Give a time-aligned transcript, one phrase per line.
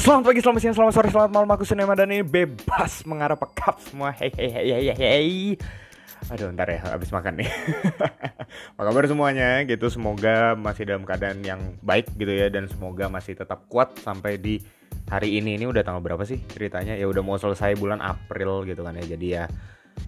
[0.00, 1.50] Selamat pagi, selamat siang, selamat sore, selamat malam.
[1.52, 4.16] Aku Sunema dan ini bebas mengarah pekap semua.
[4.16, 5.30] Hei hei hei hei hei
[6.32, 7.52] Aduh ntar ya habis makan nih.
[8.80, 9.60] Apa kabar semuanya?
[9.68, 14.40] Gitu Semoga masih dalam keadaan yang baik gitu ya Dan semoga masih tetap kuat sampai
[14.40, 14.64] di
[15.12, 15.60] hari ini.
[15.60, 16.96] Ini udah tanggal berapa sih ceritanya?
[16.96, 19.44] Ya udah mau selesai bulan April gitu kan ya Jadi ya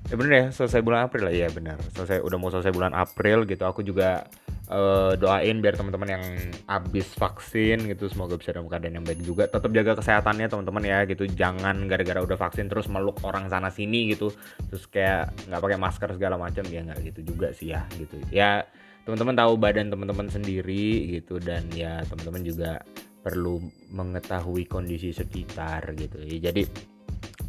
[0.09, 1.37] Ya bener ya selesai bulan April lah.
[1.37, 1.77] Ya bener.
[1.93, 3.69] Selesai udah mau selesai bulan April gitu.
[3.69, 4.25] Aku juga
[4.73, 6.25] uh, doain biar teman-teman yang
[6.65, 9.45] habis vaksin gitu semoga bisa dalam keadaan yang baik juga.
[9.47, 11.29] Tetap jaga kesehatannya teman-teman ya gitu.
[11.29, 14.33] Jangan gara-gara udah vaksin terus meluk orang sana sini gitu.
[14.73, 18.17] Terus kayak nggak pakai masker segala macam ya nggak gitu juga sih ya gitu.
[18.33, 18.65] Ya
[19.05, 21.37] teman-teman tahu badan teman-teman sendiri gitu.
[21.37, 22.81] Dan ya teman-teman juga
[23.23, 26.19] perlu mengetahui kondisi sekitar gitu.
[26.25, 26.65] Ya jadi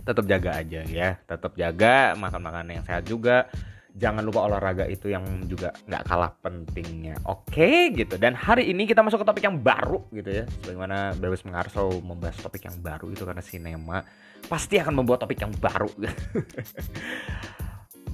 [0.03, 1.15] tetap jaga aja ya.
[1.23, 3.47] Tetap jaga makan makanan yang sehat juga
[3.93, 7.13] jangan lupa olahraga itu yang juga nggak kalah pentingnya.
[7.29, 8.17] Oke gitu.
[8.17, 10.43] Dan hari ini kita masuk ke topik yang baru gitu ya.
[10.61, 14.01] Sebagaimana Bebas Mengarso membahas topik yang baru itu karena sinema
[14.49, 15.89] pasti akan membuat topik yang baru.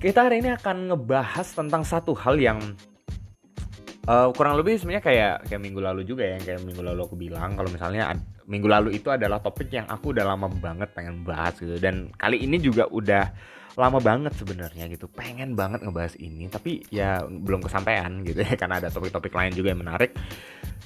[0.03, 2.59] Kita hari ini akan ngebahas tentang satu hal yang
[4.07, 7.59] uh, kurang lebih sebenarnya kayak kayak minggu lalu juga ya kayak minggu lalu aku bilang
[7.59, 8.15] kalau misalnya
[8.47, 11.75] minggu lalu itu adalah topik yang aku udah lama banget pengen bahas gitu.
[11.79, 13.27] Dan kali ini juga udah
[13.77, 15.05] lama banget sebenarnya gitu.
[15.09, 19.73] Pengen banget ngebahas ini tapi ya belum kesampaian gitu ya karena ada topik-topik lain juga
[19.75, 20.15] yang menarik.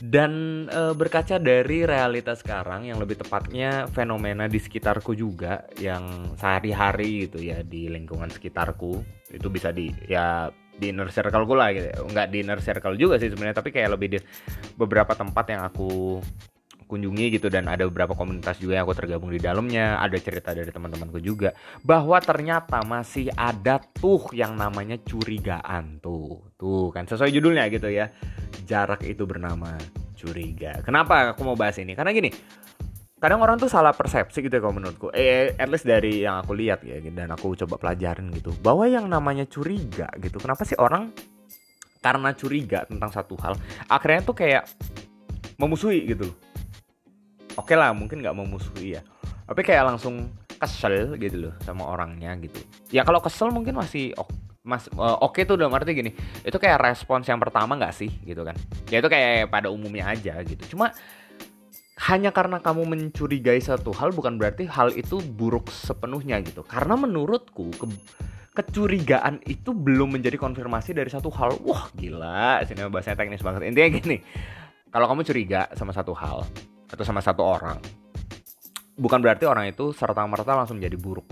[0.04, 7.30] Dan e, berkaca dari realitas sekarang yang lebih tepatnya fenomena di sekitarku juga yang sehari-hari
[7.30, 9.00] gitu ya di lingkungan sekitarku
[9.32, 13.22] itu bisa di ya di inner circle gue lah gitu nggak di inner circle juga
[13.22, 14.20] sih sebenarnya tapi kayak lebih di
[14.74, 16.18] beberapa tempat yang aku
[16.86, 20.70] kunjungi gitu dan ada beberapa komunitas juga yang aku tergabung di dalamnya ada cerita dari
[20.70, 27.68] teman-temanku juga bahwa ternyata masih ada tuh yang namanya curigaan tuh tuh kan sesuai judulnya
[27.74, 28.12] gitu ya
[28.64, 29.76] jarak itu bernama
[30.16, 30.80] curiga.
[30.88, 31.92] Kenapa aku mau bahas ini?
[31.98, 32.32] Karena gini
[33.24, 35.08] kadang orang tuh salah persepsi gitu ya kalau menurutku.
[35.16, 39.08] Eh at least dari yang aku lihat ya dan aku coba pelajarin gitu bahwa yang
[39.08, 41.08] namanya curiga gitu kenapa sih orang
[42.04, 43.56] karena curiga tentang satu hal
[43.88, 44.68] akhirnya tuh kayak
[45.56, 46.36] memusuhi gitu loh
[47.58, 49.02] oke okay lah mungkin nggak mau musuhi ya.
[49.44, 52.64] Tapi kayak langsung kesel gitu loh sama orangnya gitu.
[52.90, 54.16] Ya kalau kesel mungkin masih
[54.64, 56.16] mas uh, oke okay tuh dalam arti gini
[56.48, 58.56] itu kayak respons yang pertama nggak sih gitu kan?
[58.88, 60.76] Ya itu kayak pada umumnya aja gitu.
[60.76, 60.96] Cuma
[62.10, 66.64] hanya karena kamu mencurigai satu hal bukan berarti hal itu buruk sepenuhnya gitu.
[66.64, 67.86] Karena menurutku ke
[68.54, 73.68] kecurigaan itu belum menjadi konfirmasi dari satu hal wah gila sini bahasanya teknis banget.
[73.68, 74.18] Intinya gini
[74.94, 76.48] kalau kamu curiga sama satu hal
[76.90, 77.78] atau sama satu orang.
[78.94, 81.28] Bukan berarti orang itu serta merta langsung menjadi buruk.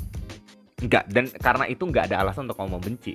[0.82, 3.14] Enggak dan karena itu enggak ada alasan untuk kamu membenci.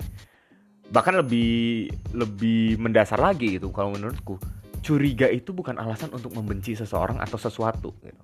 [0.87, 4.39] Bahkan lebih lebih mendasar lagi gitu kalau menurutku
[4.87, 8.23] curiga itu bukan alasan untuk membenci seseorang atau sesuatu gitu.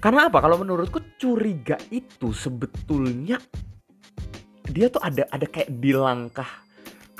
[0.00, 0.40] Karena apa?
[0.40, 3.36] Kalau menurutku curiga itu sebetulnya
[4.64, 6.48] dia tuh ada ada kayak di langkah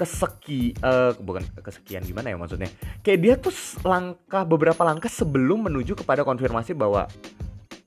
[0.00, 2.72] keseki uh, bukan kesekian gimana ya maksudnya?
[3.04, 3.52] Kayak dia tuh
[3.84, 7.04] langkah beberapa langkah sebelum menuju kepada konfirmasi bahwa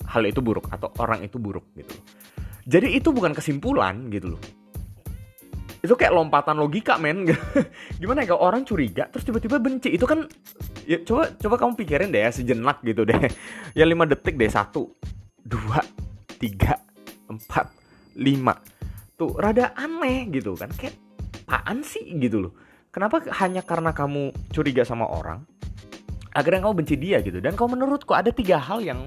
[0.06, 1.98] hal itu buruk atau orang itu buruk gitu.
[2.70, 4.42] Jadi itu bukan kesimpulan gitu loh.
[5.84, 7.28] Itu kayak lompatan logika men.
[8.00, 10.24] Gimana ya kalau orang curiga terus tiba-tiba benci itu kan
[10.88, 13.20] ya coba coba kamu pikirin deh ya sejenak gitu deh.
[13.80, 14.94] Ya lima detik deh satu
[15.44, 15.84] dua
[16.40, 16.80] tiga
[17.28, 17.74] empat
[18.16, 18.56] lima.
[19.20, 21.03] Tuh rada aneh gitu kan kayak
[21.54, 22.54] apaan sih gitu loh.
[22.90, 25.46] Kenapa hanya karena kamu curiga sama orang
[26.34, 27.38] akhirnya kamu benci dia gitu?
[27.38, 29.06] Dan kalau menurutku ada tiga hal yang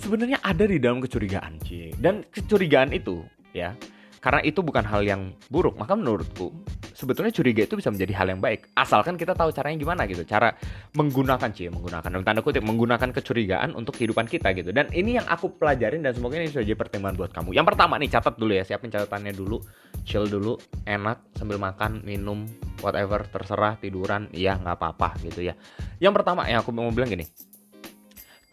[0.00, 3.20] sebenarnya ada di dalam kecurigaan cie dan kecurigaan itu
[3.52, 3.76] ya
[4.24, 5.76] karena itu bukan hal yang buruk.
[5.76, 6.48] Maka menurutku
[6.96, 8.72] sebetulnya curiga itu bisa menjadi hal yang baik.
[8.72, 10.24] Asalkan kita tahu caranya gimana gitu.
[10.24, 10.56] Cara
[10.96, 14.72] menggunakan cie menggunakan dalam tanda kutip menggunakan kecurigaan untuk kehidupan kita gitu.
[14.72, 17.52] Dan ini yang aku pelajarin dan semoga ini bisa jadi pertimbangan buat kamu.
[17.52, 18.64] Yang pertama nih catat dulu ya.
[18.64, 19.60] Siapin catatannya dulu.
[20.08, 20.56] Chill dulu.
[20.88, 22.48] Enak sambil makan minum
[22.80, 23.28] whatever.
[23.28, 24.32] Terserah tiduran.
[24.32, 25.52] Iya nggak apa-apa gitu ya.
[26.00, 27.28] Yang pertama yang aku mau bilang gini.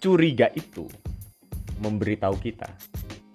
[0.04, 0.84] Curiga itu
[1.80, 2.68] memberitahu kita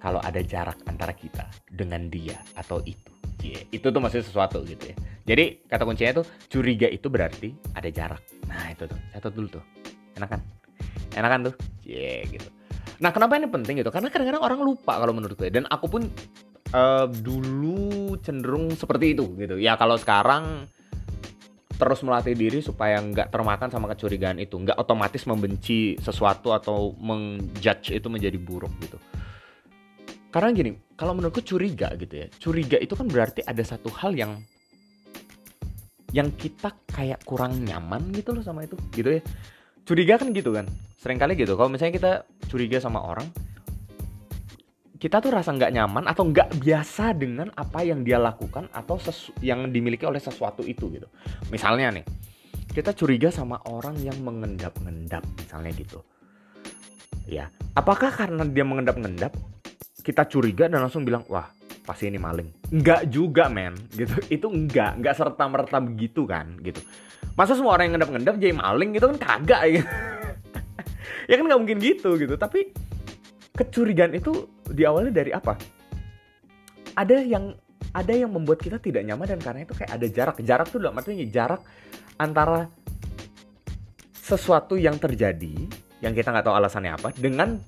[0.07, 3.11] kalau ada jarak antara kita dengan dia atau itu.
[3.43, 4.97] Yeah, itu tuh maksudnya sesuatu gitu ya.
[5.27, 8.23] Jadi kata kuncinya tuh curiga itu berarti ada jarak.
[8.47, 9.65] Nah itu tuh, catat dulu tuh.
[10.15, 10.41] Enak kan?
[11.19, 11.55] Enak kan tuh?
[11.83, 12.47] Yeah, gitu.
[13.03, 13.91] Nah kenapa ini penting gitu?
[13.91, 15.51] Karena kadang-kadang orang lupa kalau menurut gue.
[15.51, 16.07] Dan aku pun
[16.71, 19.59] uh, dulu cenderung seperti itu gitu.
[19.59, 20.71] Ya kalau sekarang
[21.77, 27.93] terus melatih diri supaya nggak termakan sama kecurigaan itu, nggak otomatis membenci sesuatu atau menjudge
[27.93, 28.97] itu menjadi buruk gitu
[30.37, 32.29] karena gini kalau menurutku curiga gitu ya.
[32.37, 34.37] Curiga itu kan berarti ada satu hal yang
[36.13, 39.25] yang kita kayak kurang nyaman gitu loh sama itu gitu ya.
[39.89, 40.69] Curiga kan gitu kan
[41.01, 41.57] sering kali gitu.
[41.57, 42.13] Kalau misalnya kita
[42.53, 43.25] curiga sama orang
[45.01, 49.01] kita tuh rasa nggak nyaman atau nggak biasa dengan apa yang dia lakukan atau
[49.41, 51.09] yang dimiliki oleh sesuatu itu gitu.
[51.49, 52.05] Misalnya nih
[52.77, 56.05] kita curiga sama orang yang mengendap-ngendap misalnya gitu.
[57.25, 59.56] Ya apakah karena dia mengendap-ngendap
[60.07, 61.51] kita curiga dan langsung bilang wah
[61.83, 62.71] pasti ini maling.
[62.71, 63.75] Nggak juga men.
[63.91, 64.15] Gitu.
[64.39, 66.79] Itu nggak nggak serta merta begitu kan gitu.
[67.35, 69.83] Masa semua orang yang ngendap-ngendap jadi maling gitu kan kagak ya.
[71.27, 72.39] Ya kan nggak mungkin gitu gitu.
[72.39, 72.71] Tapi
[73.51, 75.59] kecurigaan itu diawali dari apa?
[76.95, 77.51] Ada yang
[77.91, 80.37] ada yang membuat kita tidak nyaman dan karena itu kayak ada jarak.
[80.39, 81.67] Jarak tuh dalam artinya jarak
[82.15, 82.71] antara
[84.15, 85.67] sesuatu yang terjadi
[85.99, 87.59] yang kita nggak tahu alasannya apa dengan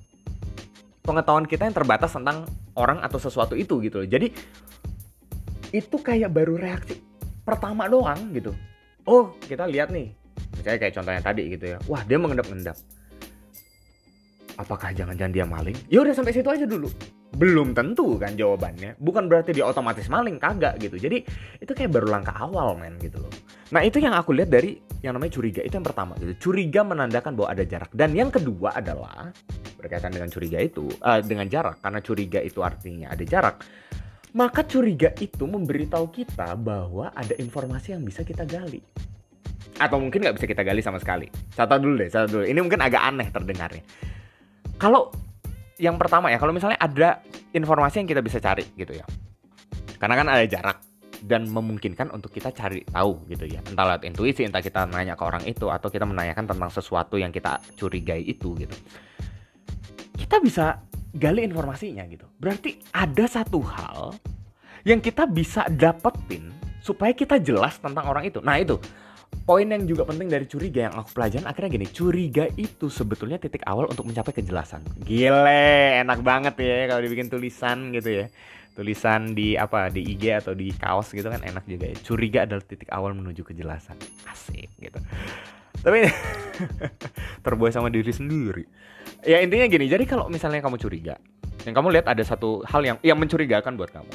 [1.09, 2.45] pengetahuan kita yang terbatas tentang
[2.77, 4.29] orang atau sesuatu itu gitu loh jadi
[5.73, 7.01] itu kayak baru reaksi
[7.41, 8.53] pertama doang gitu
[9.09, 10.13] oh kita lihat nih
[10.53, 12.77] misalnya kayak contohnya tadi gitu ya wah dia mengendap-endap
[14.59, 15.77] apakah jangan-jangan dia maling?
[15.87, 16.91] Ya udah sampai situ aja dulu.
[17.39, 18.99] Belum tentu kan jawabannya.
[18.99, 20.99] Bukan berarti dia otomatis maling, kagak gitu.
[20.99, 21.23] Jadi
[21.63, 23.31] itu kayak baru langkah awal men gitu loh.
[23.71, 26.51] Nah itu yang aku lihat dari yang namanya curiga itu yang pertama gitu.
[26.51, 27.89] Curiga menandakan bahwa ada jarak.
[27.95, 29.31] Dan yang kedua adalah
[29.79, 33.63] berkaitan dengan curiga itu uh, dengan jarak karena curiga itu artinya ada jarak.
[34.29, 38.83] Maka curiga itu memberitahu kita bahwa ada informasi yang bisa kita gali
[39.79, 41.31] atau mungkin nggak bisa kita gali sama sekali.
[41.55, 42.43] Catat dulu deh, catat dulu.
[42.45, 43.81] Ini mungkin agak aneh terdengarnya
[44.79, 45.11] kalau
[45.75, 47.19] yang pertama ya kalau misalnya ada
[47.51, 49.05] informasi yang kita bisa cari gitu ya
[49.99, 50.79] karena kan ada jarak
[51.19, 55.23] dan memungkinkan untuk kita cari tahu gitu ya entah lewat intuisi entah kita nanya ke
[55.27, 58.75] orang itu atau kita menanyakan tentang sesuatu yang kita curigai itu gitu
[60.19, 60.83] kita bisa
[61.15, 62.27] gali informasinya gitu.
[62.37, 64.13] Berarti ada satu hal
[64.83, 66.51] yang kita bisa dapetin
[66.83, 68.43] supaya kita jelas tentang orang itu.
[68.43, 68.75] Nah itu.
[69.45, 73.61] Poin yang juga penting dari curiga yang aku pelajarin akhirnya gini curiga itu sebetulnya titik
[73.65, 74.81] awal untuk mencapai kejelasan.
[75.05, 78.27] Gile enak banget ya kalau dibikin tulisan gitu ya.
[78.73, 81.97] Tulisan di apa di IG atau di kaos gitu kan enak juga ya.
[82.01, 83.97] Curiga adalah titik awal menuju kejelasan.
[84.25, 84.97] Asik gitu
[85.81, 86.07] tapi
[87.45, 88.63] terbuai sama diri sendiri
[89.23, 91.15] ya intinya gini jadi kalau misalnya kamu curiga
[91.67, 94.11] yang kamu lihat ada satu hal yang yang mencurigakan buat kamu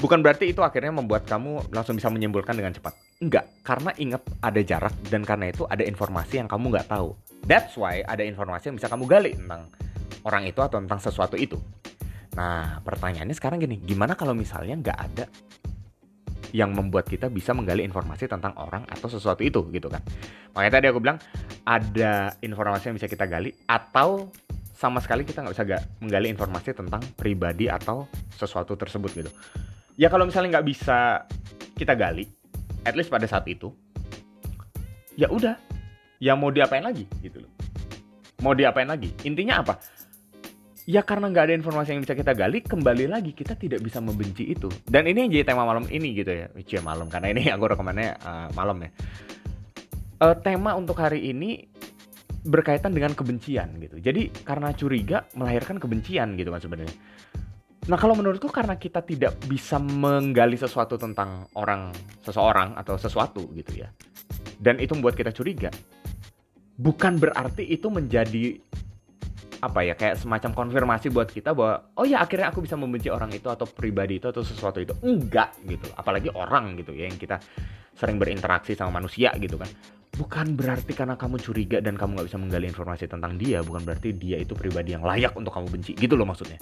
[0.00, 2.96] bukan berarti itu akhirnya membuat kamu langsung bisa menyimpulkan dengan cepat.
[3.20, 7.12] Enggak, karena ingat ada jarak dan karena itu ada informasi yang kamu nggak tahu.
[7.44, 9.68] That's why ada informasi yang bisa kamu gali tentang
[10.24, 11.60] orang itu atau tentang sesuatu itu.
[12.34, 15.24] Nah, pertanyaannya sekarang gini, gimana kalau misalnya nggak ada
[16.50, 20.02] yang membuat kita bisa menggali informasi tentang orang atau sesuatu itu gitu kan.
[20.54, 21.18] Makanya tadi aku bilang
[21.62, 24.30] ada informasi yang bisa kita gali atau
[24.74, 29.30] sama sekali kita nggak bisa gak menggali informasi tentang pribadi atau sesuatu tersebut gitu.
[30.00, 31.28] Ya kalau misalnya nggak bisa
[31.76, 32.24] kita gali
[32.88, 33.70] at least pada saat itu
[35.14, 35.54] ya udah.
[36.20, 37.52] Ya mau diapain lagi gitu loh.
[38.44, 39.08] Mau diapain lagi?
[39.24, 39.80] Intinya apa
[40.90, 44.50] ya karena nggak ada informasi yang bisa kita gali kembali lagi kita tidak bisa membenci
[44.50, 44.66] itu.
[44.82, 46.50] Dan ini yang jadi tema malam ini gitu ya.
[46.66, 48.90] Cie malam karena ini aku rekamannya uh, malam ya.
[50.20, 51.70] Uh, tema untuk hari ini
[52.42, 54.02] berkaitan dengan kebencian gitu.
[54.02, 56.96] Jadi karena curiga melahirkan kebencian gitu kan sebenarnya.
[57.86, 63.80] Nah kalau menurutku karena kita tidak bisa menggali sesuatu tentang orang seseorang atau sesuatu gitu
[63.80, 63.88] ya,
[64.60, 65.72] dan itu membuat kita curiga,
[66.76, 68.60] bukan berarti itu menjadi
[69.60, 73.28] apa ya kayak semacam konfirmasi buat kita bahwa oh ya akhirnya aku bisa membenci orang
[73.36, 74.96] itu atau pribadi itu atau sesuatu itu.
[75.04, 75.84] Enggak gitu.
[75.94, 77.36] Apalagi orang gitu ya yang kita
[77.92, 79.68] sering berinteraksi sama manusia gitu kan.
[80.16, 84.16] Bukan berarti karena kamu curiga dan kamu nggak bisa menggali informasi tentang dia bukan berarti
[84.16, 86.56] dia itu pribadi yang layak untuk kamu benci gitu loh maksudnya.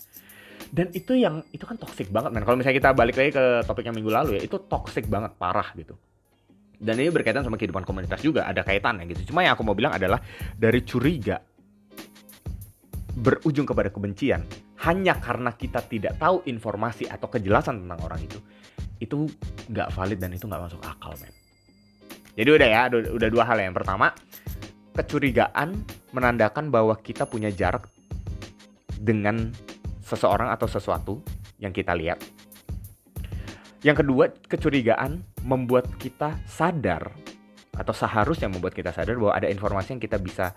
[0.68, 2.44] Dan itu yang itu kan toxic banget men.
[2.44, 5.70] Kalau misalnya kita balik lagi ke topik yang minggu lalu ya itu toxic banget parah
[5.78, 5.96] gitu.
[6.78, 9.32] Dan ini berkaitan sama kehidupan komunitas juga ada kaitannya gitu.
[9.32, 10.22] Cuma yang aku mau bilang adalah
[10.54, 11.42] dari curiga
[13.18, 14.46] berujung kepada kebencian
[14.86, 18.38] hanya karena kita tidak tahu informasi atau kejelasan tentang orang itu
[19.02, 19.26] itu
[19.70, 21.34] nggak valid dan itu nggak masuk akal men
[22.38, 23.66] jadi udah ya udah, dua hal ya.
[23.66, 24.14] yang pertama
[24.94, 27.86] kecurigaan menandakan bahwa kita punya jarak
[28.98, 29.54] dengan
[30.02, 31.14] seseorang atau sesuatu
[31.62, 32.18] yang kita lihat.
[33.86, 37.14] Yang kedua, kecurigaan membuat kita sadar
[37.78, 40.50] atau seharusnya membuat kita sadar bahwa ada informasi yang kita bisa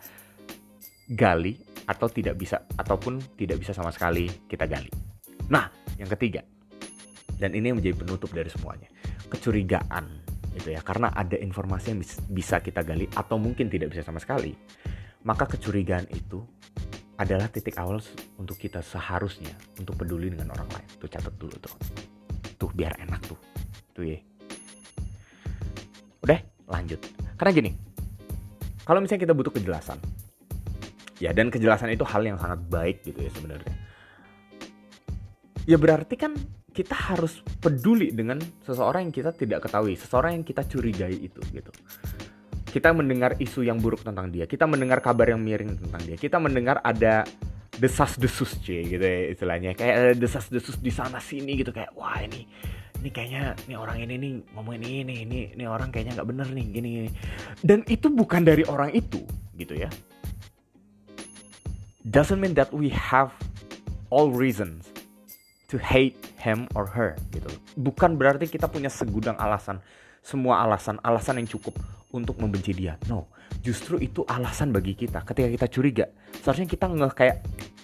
[1.13, 4.88] gali atau tidak bisa ataupun tidak bisa sama sekali kita gali.
[5.51, 5.67] Nah,
[6.00, 6.39] yang ketiga,
[7.36, 8.88] dan ini yang menjadi penutup dari semuanya,
[9.27, 10.24] kecurigaan
[10.55, 12.00] itu ya karena ada informasi yang
[12.31, 14.55] bisa kita gali atau mungkin tidak bisa sama sekali.
[15.27, 16.41] Maka kecurigaan itu
[17.19, 18.01] adalah titik awal
[18.41, 20.88] untuk kita seharusnya untuk peduli dengan orang lain.
[20.98, 21.75] Tuh catat dulu tuh.
[22.57, 23.38] Tuh biar enak tuh.
[23.93, 24.17] Tuh ya.
[26.25, 26.39] Udah,
[26.71, 26.98] lanjut.
[27.38, 27.71] Karena gini.
[28.81, 30.01] kalau misalnya kita butuh kejelasan
[31.22, 33.75] ya dan kejelasan itu hal yang sangat baik gitu ya sebenarnya.
[35.70, 36.34] Ya berarti kan
[36.74, 41.70] kita harus peduli dengan seseorang yang kita tidak ketahui seseorang yang kita curigai itu gitu.
[42.72, 46.42] Kita mendengar isu yang buruk tentang dia kita mendengar kabar yang miring tentang dia kita
[46.42, 47.22] mendengar ada
[47.78, 49.78] desas desus c gitu ya istilahnya.
[49.78, 51.70] Kayak ada desas desus di sana sini gitu.
[51.70, 52.50] Kayak wah ini
[53.01, 56.66] ini kayaknya ini orang ini nih ngomongin ini ini ini orang kayaknya nggak bener nih
[56.74, 57.10] gini, gini.
[57.62, 59.22] Dan itu bukan dari orang itu
[59.54, 59.92] gitu ya
[62.08, 63.34] doesn't mean that we have
[64.10, 64.89] all reasons
[65.70, 69.79] to hate him or her gitu bukan berarti kita punya segudang alasan
[70.22, 71.74] semua alasan alasan yang cukup
[72.13, 72.96] untuk membenci dia.
[73.10, 75.25] No justru itu alasan bagi kita.
[75.25, 76.05] Ketika kita curiga
[76.39, 77.38] seharusnya kita nggak kayak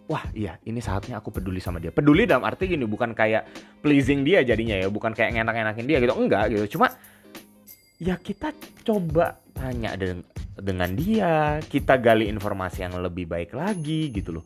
[0.08, 1.90] wah iya ini saatnya aku peduli sama dia.
[1.90, 3.50] Peduli dalam arti gini bukan kayak
[3.82, 6.14] pleasing dia jadinya ya bukan kayak ngenak-enakin dia gitu.
[6.14, 6.78] Enggak gitu.
[6.78, 6.94] Cuma
[7.98, 8.54] ya kita
[8.86, 10.22] coba tanya dengan
[10.58, 14.46] dengan dia kita gali informasi yang lebih baik lagi gitu loh.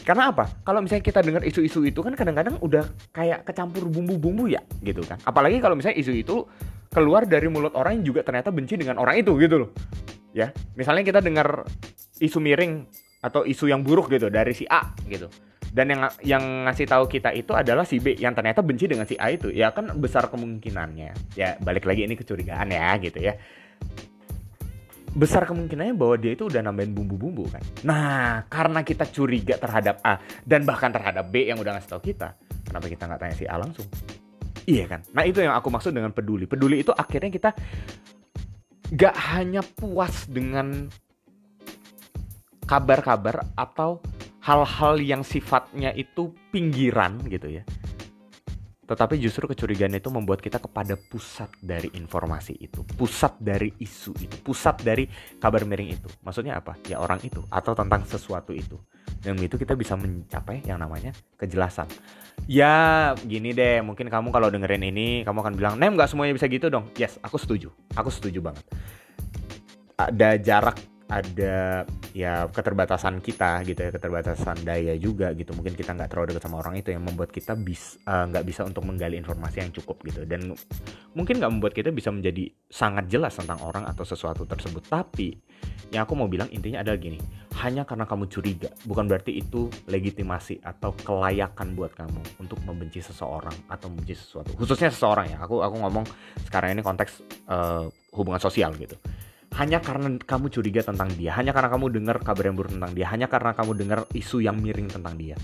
[0.00, 0.48] Karena apa?
[0.64, 5.20] Kalau misalnya kita dengar isu-isu itu kan kadang-kadang udah kayak kecampur bumbu-bumbu ya gitu kan.
[5.28, 6.36] Apalagi kalau misalnya isu itu
[6.90, 9.70] keluar dari mulut orang yang juga ternyata benci dengan orang itu gitu loh.
[10.32, 11.68] Ya misalnya kita dengar
[12.18, 12.88] isu miring
[13.20, 15.28] atau isu yang buruk gitu dari si A gitu.
[15.70, 19.14] Dan yang yang ngasih tahu kita itu adalah si B yang ternyata benci dengan si
[19.20, 19.52] A itu.
[19.52, 21.36] Ya kan besar kemungkinannya.
[21.36, 23.36] Ya balik lagi ini kecurigaan ya gitu ya
[25.10, 27.62] besar kemungkinannya bahwa dia itu udah nambahin bumbu-bumbu kan?
[27.82, 32.38] Nah karena kita curiga terhadap A dan bahkan terhadap B yang udah ngasih tahu kita
[32.66, 33.86] kenapa kita nggak tanya si A langsung?
[34.70, 35.00] Iya kan?
[35.10, 36.46] Nah itu yang aku maksud dengan peduli.
[36.46, 37.50] Peduli itu akhirnya kita
[38.90, 40.90] gak hanya puas dengan
[42.66, 43.98] kabar-kabar atau
[44.42, 47.62] hal-hal yang sifatnya itu pinggiran gitu ya.
[48.90, 54.34] Tetapi justru kecurigaan itu membuat kita kepada pusat dari informasi itu, pusat dari isu itu,
[54.42, 55.06] pusat dari
[55.38, 56.10] kabar miring itu.
[56.26, 56.74] Maksudnya apa?
[56.90, 58.74] Ya orang itu atau tentang sesuatu itu.
[59.22, 61.86] Dan itu kita bisa mencapai yang namanya kejelasan.
[62.50, 66.50] Ya gini deh, mungkin kamu kalau dengerin ini, kamu akan bilang, Nem nggak semuanya bisa
[66.50, 66.90] gitu dong.
[66.98, 67.70] Yes, aku setuju.
[67.94, 68.66] Aku setuju banget.
[69.94, 71.82] Ada jarak ada
[72.14, 75.50] ya keterbatasan kita gitu ya keterbatasan daya juga gitu.
[75.58, 78.62] Mungkin kita nggak terlalu dekat sama orang itu yang membuat kita bis eh, nggak bisa
[78.62, 80.22] untuk menggali informasi yang cukup gitu.
[80.22, 80.54] Dan
[81.18, 84.86] mungkin nggak membuat kita bisa menjadi sangat jelas tentang orang atau sesuatu tersebut.
[84.86, 85.34] Tapi
[85.90, 87.18] yang aku mau bilang intinya adalah gini
[87.60, 93.66] hanya karena kamu curiga bukan berarti itu legitimasi atau kelayakan buat kamu untuk membenci seseorang
[93.66, 94.54] atau membenci sesuatu.
[94.54, 96.06] Khususnya seseorang ya aku aku ngomong
[96.46, 98.94] sekarang ini konteks uh, hubungan sosial gitu
[99.58, 103.06] hanya karena kamu curiga tentang dia, hanya karena kamu dengar kabar yang buruk tentang dia,
[103.10, 105.34] hanya karena kamu dengar isu yang miring tentang dia.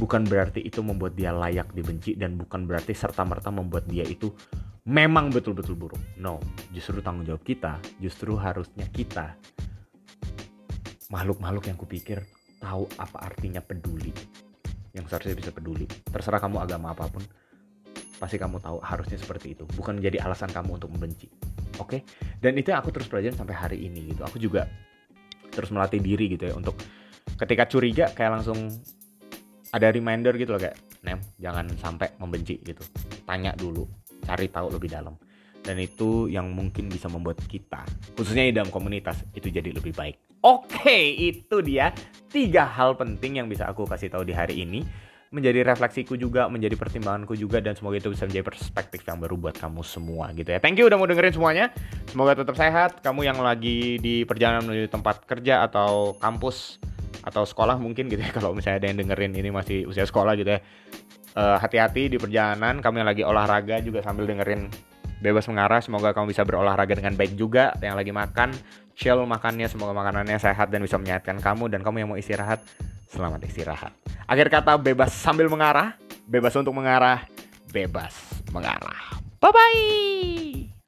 [0.00, 4.32] Bukan berarti itu membuat dia layak dibenci dan bukan berarti serta-merta membuat dia itu
[4.88, 6.00] memang betul-betul buruk.
[6.16, 6.40] No,
[6.72, 9.36] justru tanggung jawab kita, justru harusnya kita
[11.12, 12.18] makhluk-makhluk yang kupikir
[12.62, 14.14] tahu apa artinya peduli.
[14.96, 15.86] Yang seharusnya bisa peduli.
[15.86, 17.22] Terserah kamu agama apa pun,
[18.16, 19.68] pasti kamu tahu harusnya seperti itu.
[19.76, 21.30] Bukan menjadi alasan kamu untuk membenci
[21.80, 21.88] oke?
[21.88, 22.00] Okay?
[22.40, 24.22] dan itu yang aku terus pelajarin sampai hari ini gitu.
[24.24, 24.68] Aku juga
[25.50, 26.78] terus melatih diri gitu ya untuk
[27.36, 28.70] ketika curiga kayak langsung
[29.70, 32.84] ada reminder gitu loh kayak nem jangan sampai membenci gitu.
[33.24, 33.88] Tanya dulu
[34.24, 35.16] cari tahu lebih dalam.
[35.60, 37.84] Dan itu yang mungkin bisa membuat kita
[38.16, 40.16] khususnya di dalam komunitas itu jadi lebih baik.
[40.40, 41.92] Oke itu dia
[42.32, 44.80] tiga hal penting yang bisa aku kasih tahu di hari ini
[45.30, 49.54] menjadi refleksiku juga, menjadi pertimbanganku juga dan semoga itu bisa menjadi perspektif yang baru buat
[49.54, 50.58] kamu semua gitu ya.
[50.58, 51.70] Thank you udah mau dengerin semuanya.
[52.10, 52.98] Semoga tetap sehat.
[52.98, 56.82] Kamu yang lagi di perjalanan menuju tempat kerja atau kampus
[57.22, 58.34] atau sekolah mungkin gitu ya.
[58.36, 60.60] Kalau misalnya ada yang dengerin ini masih usia sekolah gitu ya.
[61.30, 62.82] Eh, hati-hati uh, di perjalanan.
[62.82, 64.66] Kamu yang lagi olahraga juga sambil dengerin
[65.22, 65.78] bebas mengarah.
[65.78, 67.70] Semoga kamu bisa berolahraga dengan baik juga.
[67.78, 68.48] Yang lagi makan,
[68.98, 69.70] chill makannya.
[69.70, 71.70] Semoga makanannya sehat dan bisa menyehatkan kamu.
[71.70, 72.66] Dan kamu yang mau istirahat,
[73.14, 73.94] selamat istirahat.
[74.30, 77.26] Akhir kata bebas sambil mengarah, bebas untuk mengarah,
[77.74, 78.14] bebas
[78.54, 79.18] mengarah.
[79.42, 80.79] Bye bye.